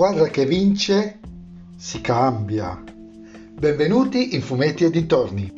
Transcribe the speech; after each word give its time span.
squadra 0.00 0.28
che 0.28 0.46
vince 0.46 1.20
si 1.76 2.00
cambia. 2.00 2.82
Benvenuti 3.52 4.34
in 4.34 4.40
Fumetti 4.40 4.84
e 4.84 4.90
dintorni. 4.90 5.52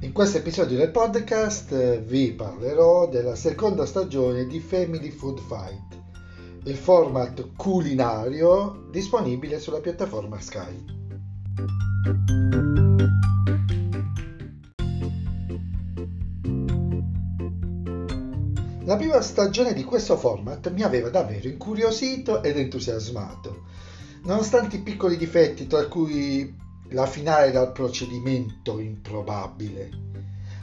In 0.00 0.12
questo 0.12 0.36
episodio 0.36 0.76
del 0.76 0.90
podcast 0.90 1.72
eh, 1.72 2.02
vi 2.06 2.32
parlerò 2.32 3.08
della 3.08 3.36
seconda 3.36 3.86
stagione 3.86 4.46
di 4.46 4.60
Family 4.60 5.08
Food 5.08 5.40
Fight, 5.40 5.98
il 6.64 6.76
format 6.76 7.52
culinario 7.56 8.88
disponibile 8.90 9.58
sulla 9.60 9.80
piattaforma 9.80 10.38
Sky. 10.38 10.84
La 18.84 18.96
prima 18.96 19.20
stagione 19.20 19.74
di 19.74 19.84
questo 19.84 20.16
format 20.16 20.72
mi 20.72 20.82
aveva 20.82 21.08
davvero 21.08 21.46
incuriosito 21.46 22.42
ed 22.42 22.58
entusiasmato, 22.58 23.62
nonostante 24.24 24.76
i 24.76 24.82
piccoli 24.82 25.16
difetti, 25.16 25.68
tra 25.68 25.86
cui 25.86 26.52
la 26.88 27.06
finale 27.06 27.52
dal 27.52 27.70
procedimento 27.70 28.80
improbabile. 28.80 29.88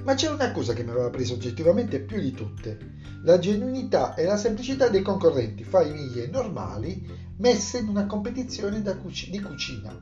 Ma 0.04 0.16
c'era 0.16 0.34
una 0.34 0.52
cosa 0.52 0.74
che 0.74 0.84
mi 0.84 0.90
aveva 0.90 1.10
preso 1.10 1.36
oggettivamente 1.36 2.02
più 2.02 2.20
di 2.20 2.32
tutte, 2.32 2.78
la 3.24 3.40
genuinità 3.40 4.16
e 4.16 4.26
la 4.26 4.38
semplicità 4.38 4.90
dei 4.90 5.02
concorrenti 5.02 5.64
famiglie 5.64 6.28
normali 6.28 7.08
messe 7.38 7.78
in 7.78 7.88
una 7.88 8.06
competizione 8.06 8.82
cuc- 8.82 9.30
di 9.30 9.40
cucina. 9.40 9.98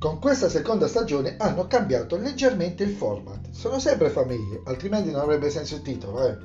Con 0.00 0.18
questa 0.18 0.48
seconda 0.48 0.88
stagione 0.88 1.36
hanno 1.36 1.66
cambiato 1.66 2.16
leggermente 2.16 2.84
il 2.84 2.94
format. 2.94 3.50
Sono 3.50 3.78
sempre 3.78 4.08
famiglie, 4.08 4.62
altrimenti 4.64 5.10
non 5.10 5.20
avrebbe 5.20 5.50
senso 5.50 5.74
il 5.74 5.82
titolo, 5.82 6.26
eh? 6.26 6.38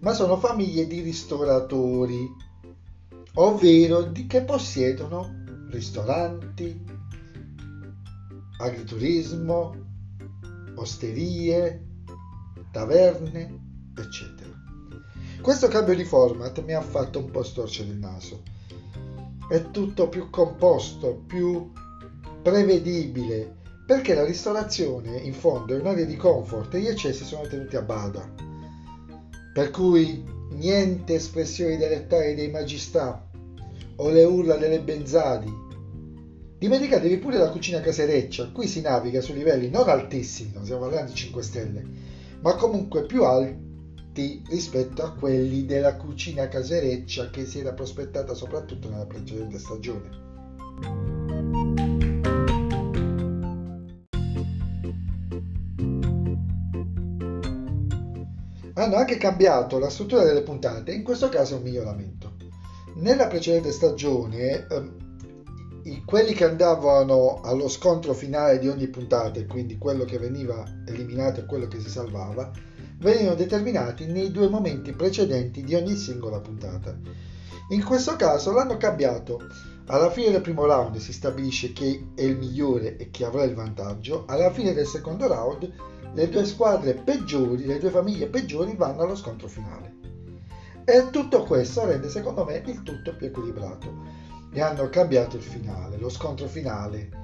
ma 0.00 0.12
sono 0.12 0.36
famiglie 0.36 0.86
di 0.86 1.00
ristoratori, 1.00 2.30
ovvero 3.36 4.02
di 4.02 4.26
che 4.26 4.42
possiedono 4.42 5.42
ristoranti, 5.70 6.84
agriturismo, 8.58 9.74
osterie, 10.74 11.86
taverne, 12.72 13.60
eccetera. 13.96 14.50
Questo 15.40 15.68
cambio 15.68 15.94
di 15.94 16.04
format 16.04 16.62
mi 16.62 16.74
ha 16.74 16.82
fatto 16.82 17.20
un 17.20 17.30
po' 17.30 17.42
storcere 17.42 17.88
il 17.88 17.96
naso. 17.96 18.42
È 19.48 19.70
tutto 19.70 20.10
più 20.10 20.28
composto, 20.28 21.22
più 21.26 21.72
prevedibile, 22.42 23.60
perché 23.86 24.14
la 24.14 24.24
ristorazione 24.24 25.16
in 25.18 25.32
fondo 25.32 25.74
è 25.74 25.80
un'area 25.80 26.04
di 26.04 26.16
comfort 26.16 26.74
e 26.74 26.80
gli 26.80 26.88
eccessi 26.88 27.24
sono 27.24 27.46
tenuti 27.46 27.76
a 27.76 27.82
bada. 27.82 28.28
Per 29.52 29.70
cui 29.70 30.24
niente 30.50 31.14
espressioni 31.14 31.76
dialettali 31.76 32.34
dei 32.34 32.50
magistà 32.50 33.28
o 33.96 34.10
le 34.10 34.24
urla 34.24 34.56
delle 34.56 34.80
benzadi. 34.80 35.60
Dimenticatevi 36.58 37.18
pure 37.18 37.38
la 37.38 37.50
cucina 37.50 37.80
casereccia, 37.80 38.50
qui 38.50 38.66
si 38.66 38.80
naviga 38.80 39.20
su 39.20 39.32
livelli 39.32 39.68
non 39.68 39.88
altissimi, 39.88 40.52
non 40.54 40.64
stiamo 40.64 40.82
parlando 40.82 41.10
di 41.10 41.16
5 41.16 41.42
stelle, 41.42 41.84
ma 42.40 42.54
comunque 42.54 43.04
più 43.04 43.24
alti 43.24 44.42
rispetto 44.48 45.02
a 45.02 45.12
quelli 45.12 45.66
della 45.66 45.96
cucina 45.96 46.48
casereccia 46.48 47.30
che 47.30 47.46
si 47.46 47.58
era 47.58 47.72
prospettata 47.72 48.34
soprattutto 48.34 48.88
nella 48.88 49.06
precedente 49.06 49.58
stagione. 49.58 51.90
Hanno 58.74 58.96
anche 58.96 59.16
cambiato 59.16 59.78
la 59.78 59.90
struttura 59.90 60.24
delle 60.24 60.42
puntate, 60.42 60.92
in 60.92 61.02
questo 61.02 61.28
caso 61.28 61.54
è 61.54 61.56
un 61.58 61.64
miglioramento. 61.64 62.36
Nella 62.94 63.26
precedente 63.26 63.72
stagione, 63.72 64.66
eh, 64.66 66.02
quelli 66.04 66.32
che 66.32 66.44
andavano 66.44 67.40
allo 67.42 67.68
scontro 67.68 68.12
finale 68.12 68.58
di 68.58 68.68
ogni 68.68 68.88
puntata, 68.88 69.44
quindi 69.46 69.78
quello 69.78 70.04
che 70.04 70.18
veniva 70.18 70.64
eliminato 70.86 71.40
e 71.40 71.46
quello 71.46 71.66
che 71.66 71.80
si 71.80 71.88
salvava, 71.88 72.50
venivano 73.02 73.34
determinati 73.34 74.06
nei 74.06 74.30
due 74.30 74.48
momenti 74.48 74.92
precedenti 74.92 75.62
di 75.62 75.74
ogni 75.74 75.96
singola 75.96 76.38
puntata. 76.38 76.96
In 77.70 77.84
questo 77.84 78.16
caso 78.16 78.52
l'hanno 78.52 78.76
cambiato. 78.76 79.40
Alla 79.86 80.10
fine 80.10 80.30
del 80.30 80.40
primo 80.40 80.64
round 80.64 80.96
si 80.96 81.12
stabilisce 81.12 81.72
chi 81.72 82.10
è 82.14 82.22
il 82.22 82.38
migliore 82.38 82.96
e 82.96 83.10
chi 83.10 83.24
avrà 83.24 83.42
il 83.42 83.54
vantaggio. 83.54 84.24
Alla 84.26 84.52
fine 84.52 84.72
del 84.72 84.86
secondo 84.86 85.26
round 85.26 85.70
le 86.14 86.28
due 86.28 86.44
squadre 86.44 86.94
peggiori, 86.94 87.66
le 87.66 87.78
due 87.78 87.90
famiglie 87.90 88.28
peggiori 88.28 88.76
vanno 88.76 89.02
allo 89.02 89.16
scontro 89.16 89.48
finale. 89.48 89.94
E 90.84 91.08
tutto 91.10 91.42
questo 91.42 91.84
rende 91.84 92.08
secondo 92.08 92.44
me 92.44 92.62
il 92.64 92.82
tutto 92.82 93.16
più 93.16 93.26
equilibrato. 93.26 94.20
E 94.52 94.60
hanno 94.60 94.88
cambiato 94.88 95.36
il 95.36 95.42
finale, 95.42 95.98
lo 95.98 96.08
scontro 96.08 96.46
finale 96.46 97.20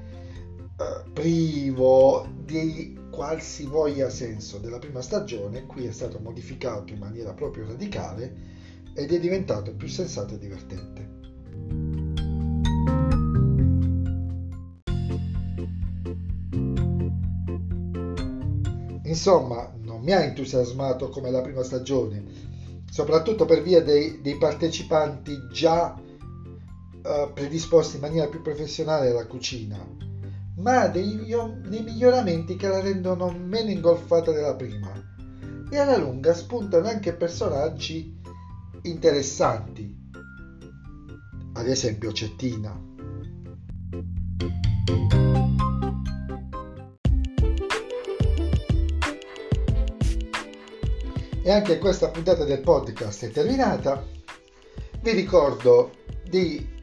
eh, 0.79 1.11
privo 1.13 2.29
di 2.45 2.97
qualsivoglia 3.19 4.11
senso 4.11 4.59
della 4.59 4.79
prima 4.79 5.03
stagione, 5.03 5.67
qui 5.67 5.85
è 5.85 5.91
stato 5.91 6.21
modificato 6.21 6.93
in 6.93 7.01
maniera 7.01 7.33
proprio 7.33 7.67
radicale 7.67 8.33
ed 8.95 9.13
è 9.13 9.19
diventato 9.19 9.75
più 9.75 9.89
sensato 9.89 10.35
e 10.35 10.39
divertente. 10.39 11.17
Insomma, 19.03 19.75
non 19.81 20.01
mi 20.03 20.13
ha 20.13 20.23
entusiasmato 20.23 21.09
come 21.09 21.33
la 21.33 21.41
prima 21.41 21.65
stagione, 21.65 22.23
soprattutto 22.89 23.47
per 23.47 23.63
via 23.63 23.83
dei, 23.83 24.21
dei 24.21 24.39
partecipanti 24.39 25.49
già 25.51 25.93
uh, 25.93 27.33
predisposti 27.33 27.97
in 27.97 28.03
maniera 28.03 28.29
più 28.29 28.43
professionale 28.43 29.11
alla 29.11 29.27
cucina, 29.27 30.08
ma 30.59 30.89
dei, 30.89 31.17
dei 31.17 31.83
miglioramenti 31.83 32.57
che 32.57 32.69
la 32.69 32.81
rendono 32.81 33.31
meno 33.31 33.71
ingolfata 33.71 34.33
della 34.33 34.55
prima 34.55 34.93
e 35.71 35.79
alla 35.79 35.97
lunga 35.97 36.35
spuntano 36.35 36.89
anche 36.89 37.13
personaggi 37.13 38.21
interessanti, 38.83 40.11
ad 41.55 41.69
esempio 41.69 42.13
Cettina. 42.13 42.87
E 51.43 51.51
anche 51.51 51.79
questa 51.79 52.11
puntata 52.11 52.45
del 52.45 52.61
podcast 52.61 53.25
è 53.25 53.31
terminata. 53.31 54.05
Vi 55.01 55.11
ricordo 55.13 55.93
di 56.29 56.77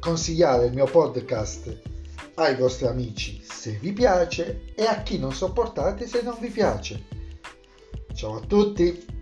consigliare 0.00 0.66
il 0.66 0.74
mio 0.74 0.84
podcast 0.84 1.91
ai 2.34 2.56
vostri 2.56 2.86
amici 2.86 3.42
se 3.42 3.72
vi 3.72 3.92
piace 3.92 4.72
e 4.74 4.84
a 4.84 5.02
chi 5.02 5.18
non 5.18 5.32
sopportate 5.32 6.06
se 6.06 6.22
non 6.22 6.36
vi 6.40 6.48
piace. 6.48 7.04
Ciao 8.14 8.36
a 8.36 8.40
tutti! 8.40 9.21